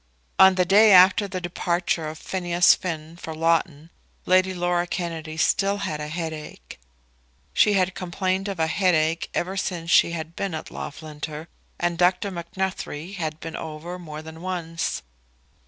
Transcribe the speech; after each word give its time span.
On 0.39 0.55
the 0.55 0.65
day 0.65 0.93
after 0.93 1.27
the 1.27 1.39
departure 1.39 2.07
of 2.07 2.17
Phineas 2.17 2.73
Finn 2.73 3.17
for 3.17 3.35
Loughton 3.35 3.91
Lady 4.25 4.51
Laura 4.51 4.87
Kennedy 4.87 5.37
still 5.37 5.77
had 5.85 6.01
a 6.01 6.07
headache. 6.07 6.79
She 7.53 7.73
had 7.73 7.93
complained 7.93 8.47
of 8.47 8.59
a 8.59 8.65
headache 8.65 9.29
ever 9.35 9.55
since 9.55 9.91
she 9.91 10.13
had 10.13 10.35
been 10.35 10.55
at 10.55 10.71
Loughlinter, 10.71 11.49
and 11.79 11.99
Dr. 11.99 12.31
Macnuthrie 12.31 13.11
had 13.11 13.39
been 13.39 13.55
over 13.55 13.99
more 13.99 14.23
than 14.23 14.41
once. 14.41 15.03